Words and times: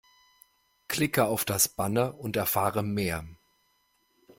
Klicke 0.87 1.25
auf 1.25 1.45
das 1.45 1.67
Banner 1.67 2.17
und 2.17 2.35
erfahre 2.35 2.81
mehr! 2.81 3.23